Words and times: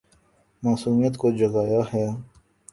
معصومیت 0.63 1.17
کو 1.17 1.31
جگایا 1.31 1.81
ہے 1.93 2.05